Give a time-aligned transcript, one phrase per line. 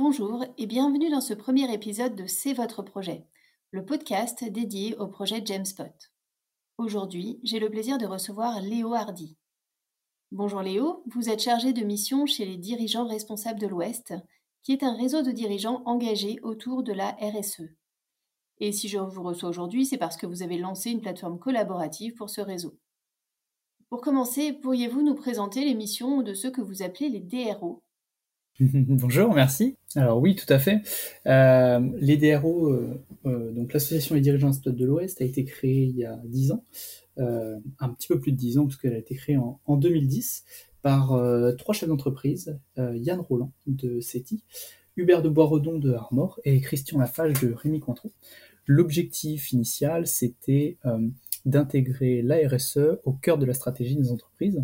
[0.00, 3.26] Bonjour et bienvenue dans ce premier épisode de C'est votre projet,
[3.72, 5.92] le podcast dédié au projet Jamespot.
[6.76, 9.36] Aujourd'hui, j'ai le plaisir de recevoir Léo Hardy.
[10.30, 14.14] Bonjour Léo, vous êtes chargé de mission chez les dirigeants responsables de l'Ouest,
[14.62, 17.62] qui est un réseau de dirigeants engagés autour de la RSE.
[18.58, 22.14] Et si je vous reçois aujourd'hui, c'est parce que vous avez lancé une plateforme collaborative
[22.14, 22.78] pour ce réseau.
[23.88, 27.82] Pour commencer, pourriez-vous nous présenter les missions de ceux que vous appelez les DRO
[28.60, 29.76] Bonjour, merci.
[29.94, 30.82] Alors oui, tout à fait.
[31.26, 32.94] Euh, euh,
[33.24, 36.64] euh, donc l'association des dirigeants de l'Ouest, a été créée il y a 10 ans,
[37.18, 40.44] un petit peu plus de 10 ans, parce qu'elle a été créée en, 2010
[40.82, 41.20] par
[41.56, 44.42] trois chefs d'entreprise, Yann Roland de CETI,
[44.96, 48.10] Hubert de Boisredon de Armor et Christian Lafage de Rémi Cointreau.
[48.66, 50.78] L'objectif initial, c'était
[51.44, 54.60] d'intégrer la RSE au cœur de la stratégie des entreprises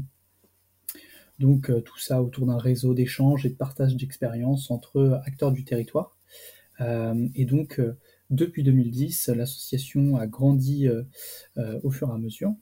[1.38, 5.64] donc euh, tout ça autour d'un réseau d'échange et de partage d'expériences entre acteurs du
[5.64, 6.16] territoire.
[6.80, 7.96] Euh, et donc euh,
[8.30, 10.88] depuis 2010, l'association a grandi
[11.82, 12.54] au fur et à mesure.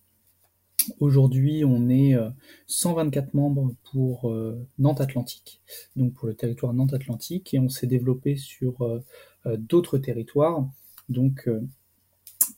[0.99, 2.17] Aujourd'hui, on est
[2.67, 4.35] 124 membres pour
[4.79, 5.63] Nantes Atlantique,
[5.95, 9.01] donc pour le territoire Nantes Atlantique, et on s'est développé sur
[9.47, 10.69] d'autres territoires,
[11.09, 11.49] donc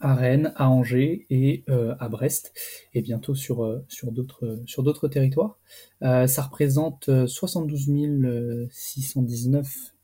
[0.00, 2.52] à Rennes, à Angers et euh, à Brest,
[2.92, 5.58] et bientôt sur, euh, sur d'autres territoires.
[6.02, 9.94] Euh, ça représente 72 619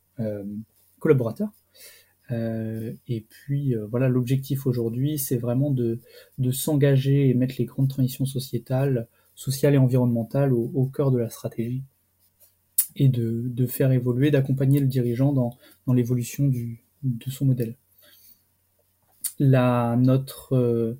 [0.99, 1.51] collaborateurs.
[2.29, 5.99] et puis voilà, l'objectif aujourd'hui, c'est vraiment de,
[6.51, 11.83] s'engager et mettre les grandes transitions sociétales, sociales et environnementales au, cœur de la stratégie
[12.95, 16.51] et de, faire évoluer, d'accompagner le dirigeant dans l'évolution
[17.03, 17.75] de son modèle
[19.39, 20.97] la, notre, euh,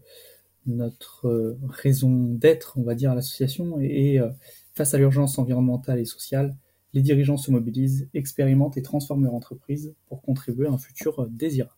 [0.65, 4.29] notre euh, raison d'être, on va dire, à l'association, et, euh,
[4.73, 6.55] face à l'urgence environnementale et sociale,
[6.93, 11.73] les dirigeants se mobilisent, expérimentent et transforment leur entreprise pour contribuer à un futur désirable.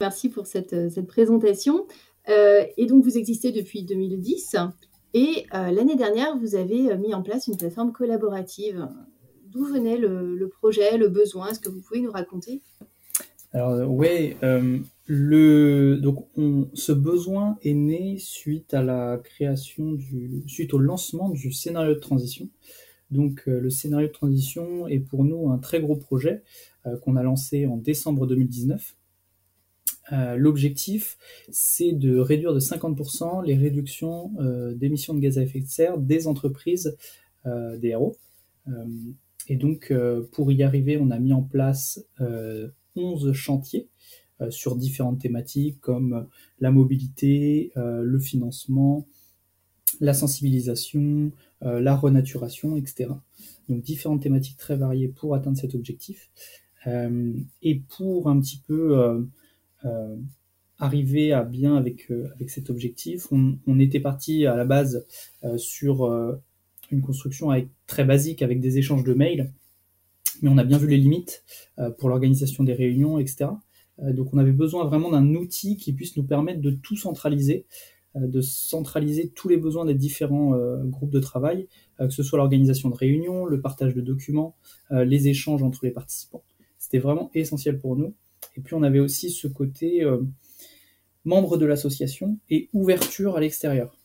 [0.00, 1.86] Merci pour cette, cette présentation.
[2.26, 4.56] et donc, vous existez depuis 2010.
[5.14, 8.88] Et l'année dernière, vous avez mis en place une plateforme collaborative.
[9.46, 11.48] D'où venait le, le, projet, le besoin?
[11.48, 12.60] Est-ce que vous pouvez nous raconter?
[13.54, 16.26] Alors euh, ouais, euh, le donc
[16.74, 22.00] ce besoin est né suite à la création du suite au lancement du scénario de
[22.00, 22.48] transition.
[23.12, 26.42] Donc euh, le scénario de transition est pour nous un très gros projet
[27.02, 28.96] qu'on a lancé en décembre 2019.
[30.36, 31.16] L'objectif,
[31.48, 34.32] c'est de réduire de 50% les réductions
[34.74, 36.94] d'émissions de gaz à effet de serre des entreprises
[37.46, 38.18] des héros.
[39.48, 39.94] et donc,
[40.32, 42.04] pour y arriver, on a mis en place
[42.96, 43.88] 11 chantiers
[44.40, 46.26] euh, sur différentes thématiques comme
[46.58, 49.06] la mobilité, euh, le financement,
[50.00, 51.30] la sensibilisation,
[51.62, 53.10] euh, la renaturation, etc.
[53.68, 56.30] Donc différentes thématiques très variées pour atteindre cet objectif.
[57.62, 59.26] et pour un petit peu
[60.78, 62.12] arriver à bien avec,
[62.48, 65.06] cet objectif, on, était parti à la base
[65.56, 66.04] sur
[66.90, 67.48] une construction
[67.86, 69.50] très basique avec des échanges de mails
[70.42, 71.44] mais on a bien vu les limites
[71.78, 73.50] euh, pour l'organisation des réunions, etc.
[74.02, 77.66] Euh, donc on avait besoin vraiment d'un outil qui puisse nous permettre de tout centraliser,
[78.16, 80.52] euh, de centraliser tous les besoins des différents
[80.84, 81.68] groupes de travail,
[81.98, 84.56] que ce soit l'organisation de réunions, le partage de documents,
[84.90, 86.42] les échanges entre les participants.
[86.78, 88.14] C'était vraiment essentiel pour nous.
[88.56, 90.04] Et puis on avait aussi ce côté
[91.24, 93.96] membre de l'association et ouverture à l'extérieur.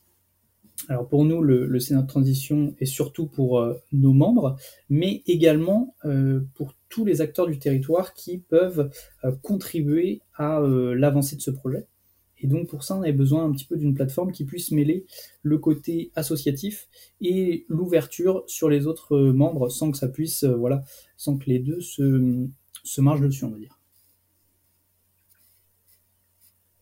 [0.88, 4.56] Alors pour nous, le, Sénat de transition est surtout pour euh, nos membres,
[4.90, 8.90] mais également euh, pour tous les acteurs du territoire qui peuvent
[9.24, 11.86] euh, contribuer à l'avancée de ce projet.
[12.42, 15.06] Et donc pour ça, on avait besoin un petit peu d'une plateforme qui puisse mêler
[15.44, 16.88] le côté associatif
[17.20, 20.82] et l'ouverture sur les autres membres sans que ça puisse, voilà,
[21.18, 22.48] sans que les deux se,
[22.86, 23.78] se marchent dessus, on va dire.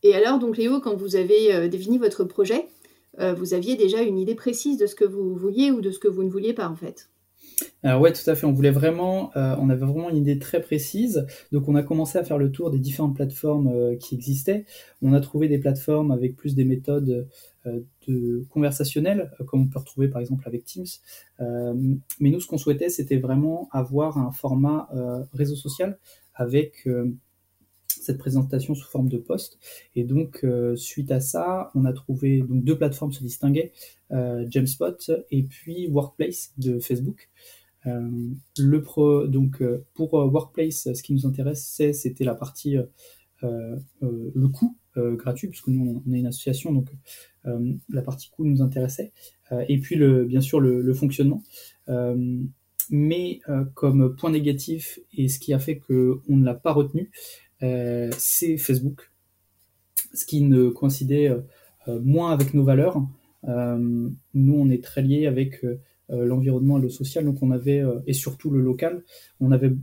[0.04, 2.68] Et alors, donc Léo, quand vous avez défini votre projet,
[3.20, 6.00] euh, vous aviez déjà une idée précise de ce que vous vouliez ou de ce
[6.00, 7.10] que vous ne vouliez pas en fait?
[7.82, 8.46] Alors ouais, tout à fait.
[8.46, 11.26] On voulait vraiment, euh, on avait vraiment une idée très précise.
[11.52, 14.66] Donc on a commencé à faire le tour des différentes plateformes euh, qui existaient.
[15.02, 17.28] On a trouvé des plateformes avec plus des méthodes
[18.08, 20.86] de conversationnelles, comme on peut retrouver par exemple avec Teams.
[21.40, 24.88] mais nous, ce qu'on souhaitait, c'était vraiment avoir un format
[25.34, 26.00] réseau social
[26.34, 26.88] avec
[28.08, 29.60] cette présentation sous forme de post.
[29.96, 33.74] Et donc, euh, suite à ça, on a trouvé donc deux plateformes se distinguaient,
[34.12, 37.30] euh, Jamespot et puis Workplace de Facebook.
[37.86, 38.10] Euh,
[38.58, 39.62] le pro, donc
[39.94, 42.78] pour Workplace, ce qui nous intéressait, c'était la partie
[43.42, 46.88] le coût gratuit, puisque nous on est une association, donc
[47.90, 49.12] la partie coût nous intéressait.
[49.68, 51.44] et puis le, bien sûr le, le fonctionnement.
[52.90, 53.42] mais
[53.74, 57.12] comme point négatif et ce qui a fait qu'on ne l'a pas retenu,
[57.62, 59.12] c'est Facebook,
[60.14, 61.36] ce qui ne coïncidait
[61.88, 63.02] moins avec nos valeurs.
[63.44, 65.66] nous, on est très liés avec
[66.10, 69.04] l'environnement et le social, donc on avait et surtout le local.
[69.40, 69.74] On avait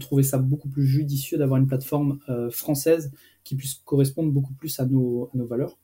[0.00, 3.12] trouvait ça beaucoup plus judicieux d'avoir une plateforme euh, française
[3.44, 5.78] qui puisse correspondre beaucoup plus à nos, valeurs.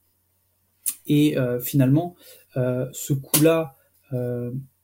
[1.06, 2.16] Et euh, finalement,
[2.56, 3.74] euh, ce coup-là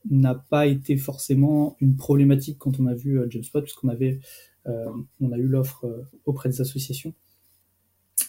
[0.09, 4.19] n'a pas été forcément une problématique quand on a vu Jamespot, puisqu'on avait,
[4.65, 5.85] on a eu l'offre
[6.25, 7.13] auprès des associations.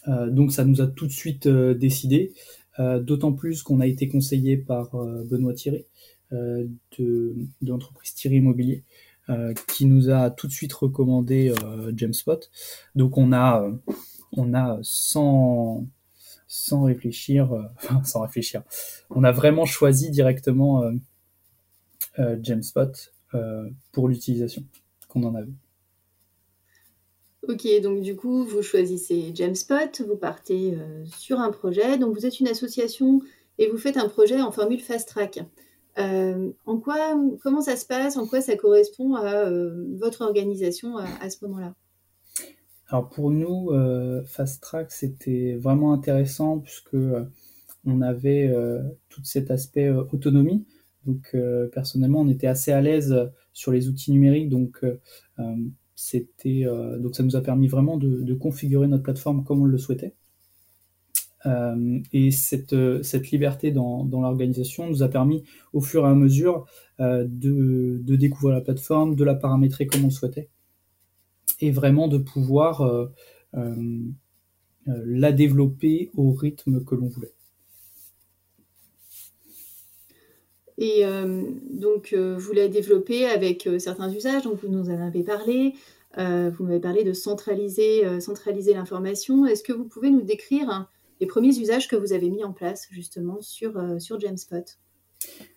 [0.06, 2.32] donc ça nous a tout de suite décidé,
[2.78, 5.84] d'autant plus qu'on a été conseillé par Benoît Thierry
[6.30, 8.84] de, l'entreprise Thierry Immobilier,
[9.30, 12.40] euh, qui nous a tout de suite recommandé euh, Jamespot.
[12.94, 13.72] Donc on a, euh,
[14.32, 15.86] on a sans
[16.82, 17.50] réfléchir,
[18.04, 18.62] sans réfléchir,
[19.08, 20.82] on a vraiment choisi directement
[22.42, 22.92] Jamespot
[23.92, 24.64] pour l'utilisation
[25.08, 25.52] qu'on en avait.
[27.48, 30.78] Ok, donc du coup, vous choisissez Jamespot, vous partez
[31.18, 31.98] sur un projet.
[31.98, 33.20] Donc vous êtes une association
[33.58, 35.40] et vous faites un projet en formule fast track.
[35.98, 38.16] Euh, en quoi, comment ça se passe?
[38.16, 41.74] En quoi ça correspond à euh, votre organisation à, ce moment-là?
[42.88, 46.96] Alors pour nous, euh, Fast Track, c'était vraiment intéressant puisque
[47.86, 48.52] on avait
[49.08, 50.64] tout cet aspect autonomie.
[51.06, 51.36] Donc
[51.72, 54.84] personnellement, on était assez à l'aise sur les outils numériques, donc
[55.96, 56.64] c'était
[56.98, 60.14] donc ça nous a permis vraiment de configurer notre plateforme comme on le souhaitait.
[61.46, 66.14] Euh, et cette, cette liberté dans, dans l'organisation nous a permis au fur et à
[66.14, 66.66] mesure
[67.00, 70.48] euh, de, de, découvrir la plateforme, de la paramétrer comme on le souhaitait,
[71.60, 73.06] et vraiment de pouvoir euh,
[74.86, 77.33] la développer au rythme que l'on voulait.
[80.78, 81.04] Et
[81.70, 85.74] donc, vous la développez avec certains usages, donc vous nous en avez parlé.
[86.16, 89.46] vous m'avez parlé de centraliser, centraliser l'information.
[89.46, 90.88] Est-ce que vous pouvez nous décrire
[91.20, 94.76] les premiers usages que vous avez mis en place justement sur, euh, sur Jamespot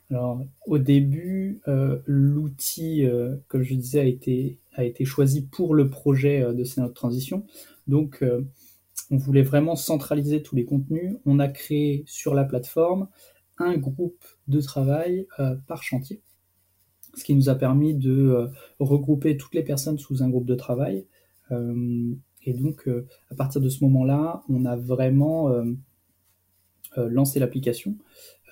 [0.09, 5.73] Alors, au début, euh, l'outil, euh, comme je disais, a été, a été choisi pour
[5.73, 7.45] le projet de C'est notre transition.
[7.87, 8.23] Donc,
[9.09, 11.15] on voulait vraiment centraliser tous les contenus.
[11.25, 13.07] On a créé sur la plateforme
[13.57, 15.27] un groupe de travail
[15.67, 16.21] par chantier,
[17.15, 18.49] ce qui nous a permis de
[18.79, 21.05] regrouper toutes les personnes sous un groupe de travail.
[22.47, 25.65] Et donc, euh, à partir de ce moment-là, on a vraiment euh,
[26.97, 27.95] euh, lancé l'application.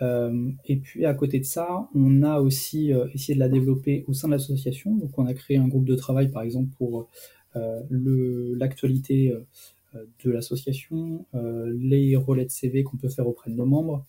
[0.02, 4.28] et puis, à côté de ça, on a aussi essayé de la développer au sein
[4.28, 4.94] de l'association.
[4.96, 7.08] Donc, on a créé un groupe de travail, par exemple, pour
[7.54, 9.34] l'actualité
[9.94, 14.06] de l'association, les relais de CV qu'on peut faire auprès de nos membres,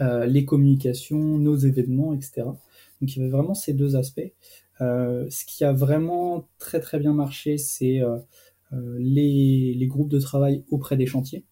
[0.00, 2.42] les communications, nos événements, etc.
[2.42, 2.60] Donc
[3.00, 4.32] il y avait vraiment ces deux aspects.
[4.80, 8.00] ce qui a vraiment très très bien marché, c'est
[8.72, 11.44] euh, les, groupes de travail auprès des chantiers.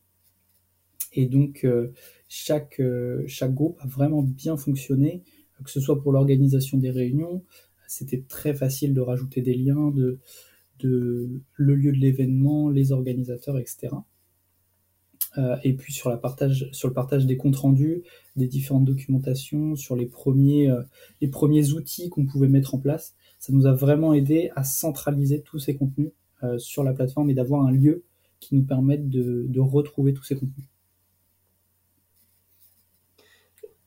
[1.13, 1.93] Et donc, euh,
[2.29, 5.23] chaque, euh, chaque groupe a vraiment bien fonctionné,
[5.65, 7.45] que ce soit pour l'organisation des réunions,
[7.87, 10.19] c'était très facile de rajouter des liens, de,
[10.79, 13.89] de le lieu de l'événement, les organisateurs, etc.
[15.63, 18.03] et puis sur, le partage des comptes rendus,
[18.37, 20.71] des différentes documentations, sur les premiers,
[21.21, 25.41] les premiers outils qu'on pouvait mettre en place, ça nous a vraiment aidé à centraliser
[25.41, 26.13] tous ces contenus
[26.45, 28.05] euh, sur la plateforme et d'avoir un lieu
[28.39, 30.67] qui nous permette de, retrouver tous ces contenus.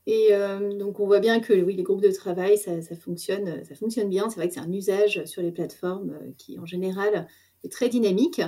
[0.05, 3.73] Et euh, donc on voit bien que oui, les groupes de travail, ça, fonctionne, ça
[3.73, 4.29] fonctionne bien.
[4.29, 7.27] C'est vrai que c'est un usage sur les plateformes euh, qui en général
[7.63, 8.41] est très dynamique.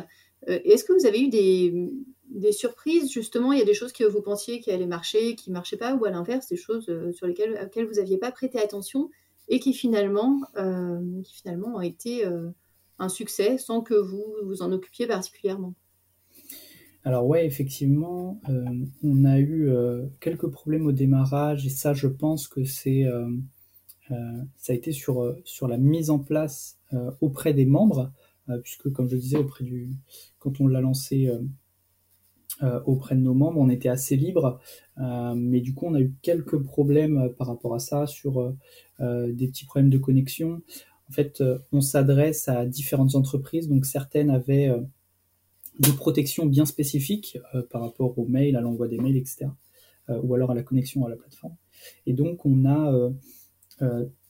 [0.47, 1.89] Est-ce que vous avez eu des,
[2.51, 5.53] surprises justement Il y a des choses que vous pensiez qui allaient marcher, qui ne
[5.55, 9.09] marchaient pas, ou à l'inverse, des choses sur lesquelles, vous n'aviez pas prêté attention
[9.47, 10.41] et qui finalement,
[11.25, 12.25] finalement ont été
[12.99, 15.73] un succès sans que vous vous en occupiez particulièrement.
[17.05, 18.65] Alors ouais, effectivement, euh,
[19.03, 23.29] on a eu euh, quelques problèmes au démarrage et ça, je pense que c'est euh,
[24.55, 26.79] ça a été sur sur la mise en place
[27.21, 28.11] auprès des membres,
[28.63, 29.89] puisque comme je disais auprès du
[30.37, 31.27] quand on l'a lancé
[32.85, 34.59] auprès de nos membres, on était assez libre,
[34.97, 38.53] mais du coup on a eu quelques problèmes par rapport à ça sur
[38.99, 40.61] des petits problèmes de connexion.
[41.09, 44.81] En fait, euh, on s'adresse à différentes entreprises, donc certaines avaient euh,
[45.79, 49.47] des protections bien spécifiques euh, par rapport aux mails, à l'envoi des mails, etc.
[50.21, 51.55] ou alors à la connexion à la plateforme.
[52.05, 53.11] Et donc, on a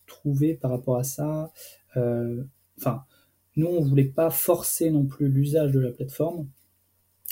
[0.07, 1.51] trouvé par rapport à ça,
[2.77, 3.03] enfin,
[3.57, 6.47] nous, on voulait pas forcer non plus l'usage de la plateforme.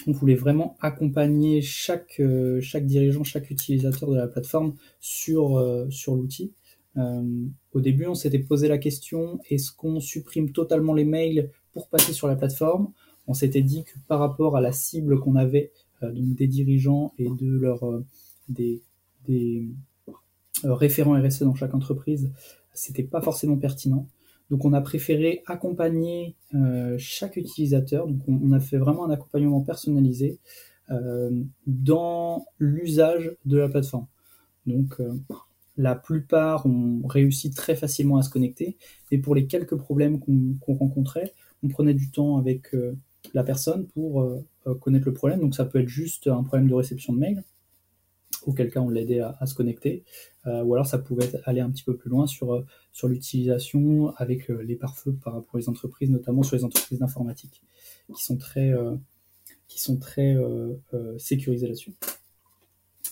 [0.08, 2.22] On voulait vraiment accompagner chaque,
[2.62, 6.52] chaque dirigeant, chaque utilisateur de la plateforme sur, sur l'outil.
[6.98, 12.12] au début, on s'était posé la question est-ce qu'on supprime totalement les mails pour passer
[12.12, 12.92] sur la plateforme?
[13.28, 15.72] On s'était dit que par rapport à la cible qu'on avait,
[16.02, 18.04] donc des dirigeants et de
[18.50, 18.82] des,
[19.28, 19.68] des
[20.64, 22.32] référents RSE dans chaque entreprise,
[22.74, 24.08] c'était pas forcément pertinent.
[24.54, 28.06] Donc on a préféré accompagner euh, chaque utilisateur.
[28.06, 30.38] Donc on, a fait vraiment un accompagnement personnalisé
[30.92, 31.32] euh,
[31.66, 34.06] dans l'usage de la plateforme.
[34.68, 35.12] Donc euh,
[35.76, 38.78] la plupart ont réussi très facilement à se connecter,
[39.10, 41.34] et pour les quelques problèmes qu'on rencontrait,
[41.64, 42.76] on prenait du temps avec
[43.34, 44.24] la personne pour
[44.82, 45.40] connaître le problème.
[45.40, 47.44] Donc ça peut être juste un problème de réception de mail,
[48.52, 50.04] cas on l'aidait à, à, se connecter,
[50.46, 54.14] euh, ou alors ça pouvait aller un petit peu plus loin sur, euh, sur l'utilisation
[54.18, 57.64] avec euh, les pare-feux par rapport aux entreprises, notamment sur les entreprises d'informatique,
[58.14, 58.74] qui sont très,
[59.68, 60.36] qui sont très
[61.18, 61.94] sécurisées là-dessus.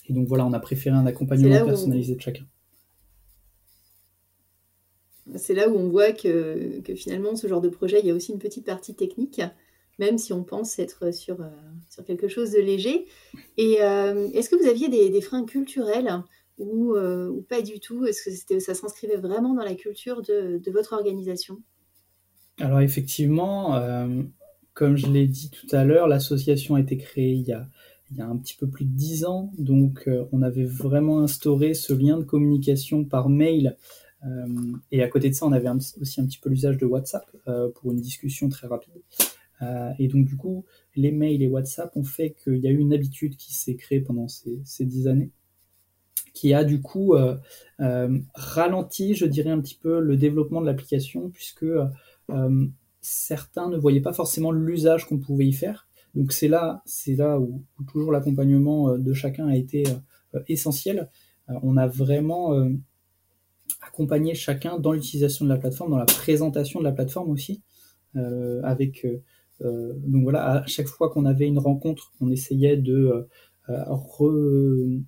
[0.09, 2.45] Et donc voilà, on a préféré un accompagnement personnalisé de chacun.
[5.35, 8.13] C'est là où on voit que, que, finalement, ce genre de projet, il y a
[8.13, 9.41] aussi une petite partie technique
[9.99, 11.49] même si on pense être sur, euh,
[11.89, 13.05] sur quelque chose de léger.
[13.57, 16.23] Et euh, est-ce que vous aviez des, freins culturels
[16.57, 18.05] ou, euh, ou, pas du tout?
[18.05, 21.61] Est-ce que ça s'inscrivait vraiment dans la culture de, de votre organisation?
[22.59, 23.79] Alors effectivement,
[24.73, 27.65] comme je l'ai dit tout à l'heure, l'association a été créée il y a,
[28.11, 31.73] il y a un petit peu plus de dix ans, donc on avait vraiment instauré
[31.73, 33.77] ce lien de communication par mail.
[34.91, 35.69] et à côté de ça, on avait
[35.99, 37.25] aussi un petit peu l'usage de WhatsApp
[37.73, 39.01] pour une discussion très rapide.
[39.61, 40.65] Euh, et donc du coup,
[40.95, 44.01] les mails et WhatsApp ont fait qu'il y a eu une habitude qui s'est créée
[44.01, 45.31] pendant ces, dix années,
[46.33, 47.37] qui a du coup euh,
[47.79, 51.65] euh, ralenti, je dirais, un petit peu le développement de l'application, puisque
[53.01, 55.87] certains ne voyaient pas forcément l'usage qu'on pouvait y faire.
[56.15, 59.83] Donc c'est là, là où, toujours l'accompagnement de chacun a été
[60.47, 61.09] essentiel.
[61.47, 62.53] on a vraiment
[63.81, 67.61] accompagné chacun dans l'utilisation de la plateforme, dans la présentation de la plateforme aussi,
[68.15, 69.05] avec
[69.63, 73.27] donc voilà, à chaque fois qu'on avait une rencontre, on essayait de
[73.69, 73.85] euh,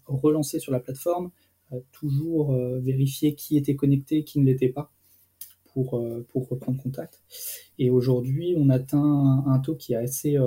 [0.05, 1.31] relancer sur la plateforme,
[1.71, 4.91] euh, toujours vérifier qui était connecté, qui ne l'était pas.
[5.73, 7.23] Pour, pour, reprendre contact.
[7.79, 10.37] Et aujourd'hui, on atteint un, taux qui est assez,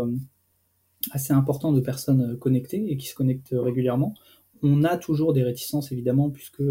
[1.11, 4.15] assez important de personnes connectées et qui se connectent régulièrement.
[4.63, 6.63] On a toujours des réticences, évidemment, puisque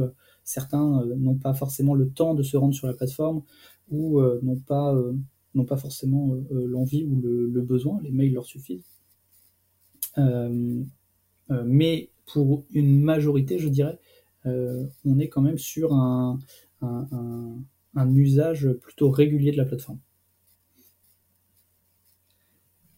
[0.45, 3.43] certains n'ont pas forcément le temps de se rendre sur la plateforme
[3.89, 4.95] ou n'ont pas
[5.55, 8.85] n'ont pas forcément euh, euh, l'envie ou le, besoin, les mails leur suffisent.
[10.17, 10.83] Euh,
[11.65, 14.00] mais pour une majorité, je dirais,
[14.45, 16.39] on est quand même sur un,
[18.13, 20.00] usage plutôt régulier de la plateforme.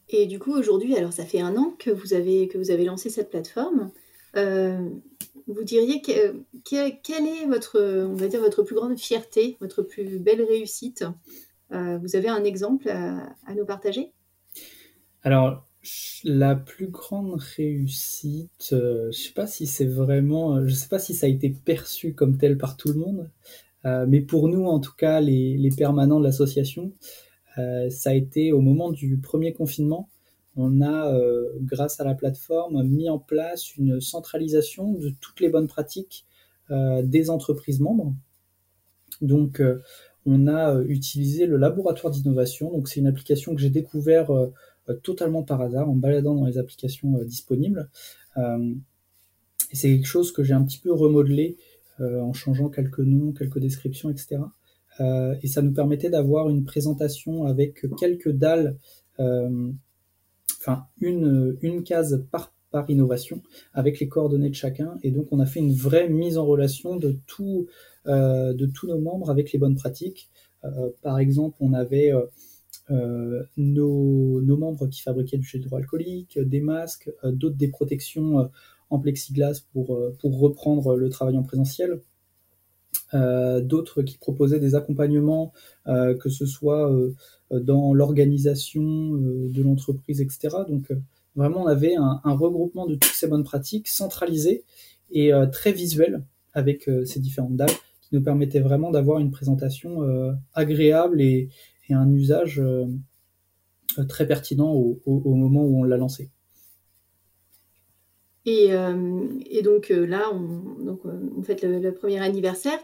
[0.10, 2.86] Et du coup, aujourd'hui, alors ça fait un an que vous avez, que vous avez
[2.86, 3.92] lancé cette plateforme.
[4.36, 10.20] vous diriez que, quelle est votre, on va dire, votre plus grande fierté, votre plus
[10.20, 11.04] belle réussite?
[11.70, 14.12] Vous avez un exemple à, nous partager?
[15.24, 15.68] Alors,
[16.24, 21.14] la plus grande réussite, euh, je sais pas si c'est vraiment, je sais pas si
[21.14, 23.30] ça a été perçu comme tel par tout le monde,
[23.86, 26.92] euh, mais pour nous, en tout cas, les, permanents de l'association,
[27.90, 30.10] ça a été au moment du premier confinement.
[30.56, 31.12] On a,
[31.62, 36.26] grâce à la plateforme, mis en place une centralisation de toutes les bonnes pratiques
[36.70, 38.14] des entreprises membres.
[39.22, 39.60] Donc,
[40.28, 42.72] on a euh, utilisé le laboratoire d'innovation.
[42.72, 44.48] Donc c'est une application que j'ai découvert euh,
[44.90, 47.90] euh, totalement par hasard en baladant dans les applications disponibles.
[49.74, 51.58] c'est quelque chose que j'ai un petit peu remodelé
[52.00, 54.38] en changeant quelques noms, quelques descriptions, etc.
[55.00, 58.78] et ça nous permettait d'avoir une présentation avec quelques dalles,
[59.18, 63.42] enfin une, une case par par innovation
[63.74, 64.96] avec les coordonnées de chacun.
[65.04, 67.18] Et donc, on a fait une vraie mise en relation de,
[68.08, 70.30] euh, tous nos membres avec les bonnes pratiques.
[70.64, 72.12] Euh, par exemple, on avait
[72.92, 78.50] euh, nos, membres qui fabriquaient du gel hydroalcoolique, des masques, d'autres des protections
[78.90, 82.02] en plexiglas pour, pour reprendre le travail en présentiel.
[83.14, 85.54] d'autres qui proposaient des accompagnements,
[85.86, 86.92] que ce soit
[87.52, 90.50] dans l'organisation de l'entreprise, etc.
[90.68, 90.92] Donc,
[91.38, 94.64] Vraiment, on avait un, regroupement de toutes ces bonnes pratiques centralisées
[95.12, 97.70] et euh, très visuel avec euh, ces différentes dalles
[98.02, 101.50] qui nous permettaient vraiment d'avoir une présentation euh, agréable et,
[101.90, 102.62] un usage
[104.10, 106.30] très pertinent au, moment où on l'a lancé.
[108.46, 108.74] Et,
[109.64, 112.78] donc là, on, donc, on fait le, premier anniversaire.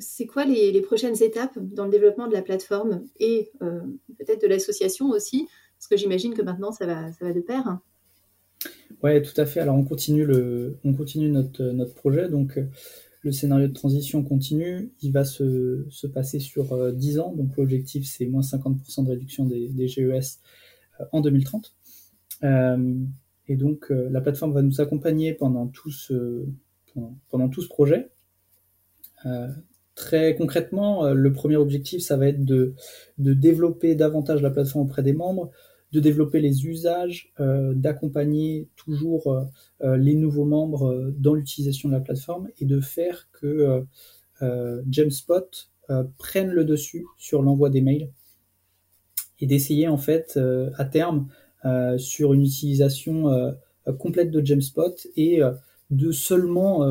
[0.00, 3.52] C'est quoi les, prochaines étapes dans le développement de la plateforme et
[4.18, 5.46] peut-être de l'association aussi?
[5.78, 7.78] Parce que j'imagine que maintenant, ça va de pair.
[9.02, 9.60] Ouais, tout à fait.
[9.60, 12.28] Alors on continue le, on continue notre, notre projet.
[12.28, 12.58] Donc
[13.22, 18.06] le scénario de transition continue, il va se, se passer sur 10 ans, donc l'objectif
[18.06, 20.40] c'est moins 50% de réduction des, des GES
[21.12, 21.74] en 2030.
[22.42, 26.46] et donc la plateforme va nous accompagner pendant tout ce,
[27.30, 28.10] pendant, tout ce projet.
[29.94, 32.74] Très concrètement, le premier objectif, ça va être de,
[33.18, 35.50] de, développer davantage la plateforme auprès des membres,
[35.92, 39.44] de développer les usages, euh, d'accompagner toujours euh,
[39.82, 43.84] euh, les nouveaux membres dans l'utilisation de la plateforme et de faire que
[44.90, 45.68] Jamespot
[46.16, 48.10] prenne le dessus sur l'envoi des mails
[49.38, 50.40] et d'essayer en fait
[50.78, 51.28] à terme
[51.98, 53.54] sur une utilisation
[53.98, 55.40] complète de Jamespot et
[55.90, 56.88] de seulement,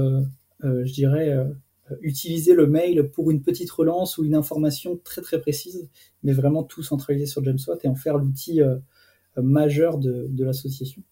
[0.61, 1.35] je dirais,
[2.01, 5.89] utiliser le mail pour une petite relance ou une information très très précise,
[6.23, 8.61] mais vraiment tout centraliser sur Jamespot et en faire l'outil
[9.37, 11.03] euh, majeur de, l'association.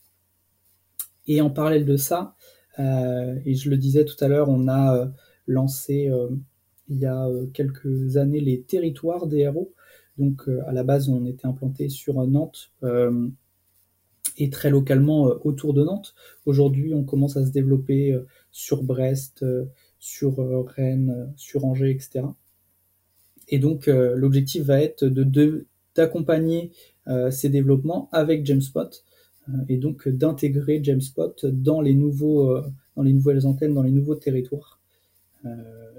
[1.28, 2.36] Et en parallèle de ça,
[2.80, 5.06] euh, et je le disais tout à l'heure, on a euh,
[5.46, 6.12] lancé
[6.90, 9.74] il y a quelques années les territoires des héros.
[10.18, 12.72] Donc à la base, on était implanté sur Nantes
[14.38, 16.16] et très localement autour de Nantes.
[16.46, 18.18] Aujourd'hui, on commence à se développer
[18.52, 19.46] sur Brest,
[20.08, 22.22] sur euh, Rennes, euh, sur Angers, etc.
[23.50, 26.72] Et donc euh, l'objectif va être de, d'accompagner
[27.32, 28.90] ces développements avec Jamespot
[29.70, 34.82] et donc d'intégrer Jamespot dans les dans les nouvelles antennes, dans les nouveaux territoires,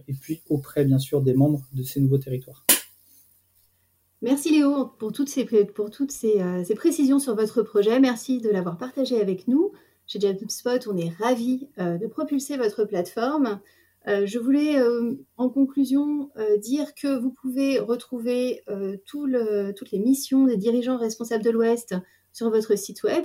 [0.07, 2.67] et puis auprès bien sûr des membres de ces nouveaux territoires.
[4.21, 5.47] Merci Léo pour toutes, ces,
[6.77, 7.99] précisions sur votre projet.
[8.01, 9.73] Merci de l'avoir partagé avec nous.
[10.07, 13.61] Chez Jamespot, on est ravis de propulser votre plateforme.
[14.07, 18.63] Euh, je voulais euh, en conclusion euh, dire que vous pouvez retrouver
[19.07, 21.95] toutes les missions des dirigeants responsables de l'Ouest
[22.33, 23.25] sur votre site web.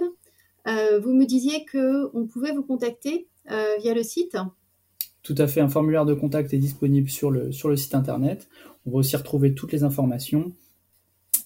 [0.65, 4.37] vous me disiez qu'on pouvait vous contacter via le site.
[5.21, 8.47] Tout à fait, un formulaire de contact est disponible sur le, sur le site internet.
[8.85, 10.51] On va aussi retrouver toutes les informations.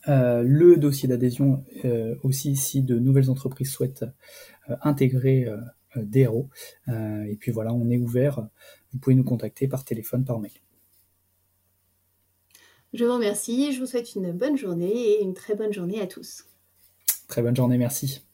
[0.07, 1.63] le dossier d'adhésion
[2.24, 4.05] aussi si de nouvelles entreprises souhaitent
[4.81, 5.48] intégrer
[6.13, 6.50] héros.
[6.87, 8.48] et puis voilà, on est ouvert
[8.92, 10.52] vous pouvez nous contacter par téléphone, par mail.
[12.94, 16.08] Je vous remercie, je vous souhaite une bonne journée et une très bonne journée à
[16.08, 16.46] tous.
[17.28, 18.26] Très bonne journée, merci.